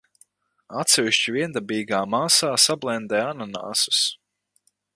Atsevišķi 0.83 1.33
viendabīgā 1.35 1.99
masā 2.15 2.51
sablendē 2.63 3.21
ananāsus. 3.27 4.01